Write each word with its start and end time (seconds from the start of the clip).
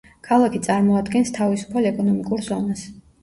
ქალაქი 0.27 0.61
წარმოადგენს 0.67 1.31
თავისუფალ 1.37 1.89
ეკონომიკურ 1.91 2.43
ზონას. 2.49 2.89